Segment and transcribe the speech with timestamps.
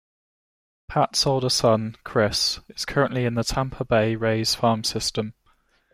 [0.87, 5.35] Pat's older son, Chris, is currently in the Tampa Bay Rays farm system.